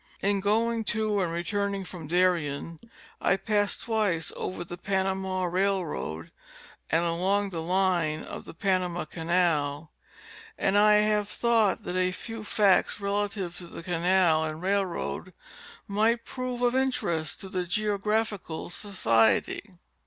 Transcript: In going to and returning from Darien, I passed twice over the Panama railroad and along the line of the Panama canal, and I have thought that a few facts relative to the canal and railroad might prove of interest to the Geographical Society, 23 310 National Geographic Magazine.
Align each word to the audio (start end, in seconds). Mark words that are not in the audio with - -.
In 0.23 0.39
going 0.39 0.83
to 0.85 1.21
and 1.21 1.31
returning 1.31 1.85
from 1.85 2.07
Darien, 2.07 2.79
I 3.21 3.37
passed 3.37 3.83
twice 3.83 4.33
over 4.35 4.63
the 4.63 4.75
Panama 4.75 5.43
railroad 5.43 6.31
and 6.89 7.05
along 7.05 7.51
the 7.51 7.61
line 7.61 8.23
of 8.23 8.45
the 8.45 8.55
Panama 8.55 9.05
canal, 9.05 9.91
and 10.57 10.75
I 10.75 10.93
have 10.95 11.29
thought 11.29 11.83
that 11.83 11.95
a 11.95 12.11
few 12.11 12.43
facts 12.43 12.99
relative 12.99 13.55
to 13.59 13.67
the 13.67 13.83
canal 13.83 14.43
and 14.43 14.59
railroad 14.59 15.33
might 15.87 16.25
prove 16.25 16.63
of 16.63 16.73
interest 16.75 17.39
to 17.41 17.49
the 17.49 17.67
Geographical 17.67 18.71
Society, 18.71 18.97
23 19.29 19.41
310 19.43 19.53
National 19.53 19.53
Geographic 19.53 19.75
Magazine. 19.75 19.79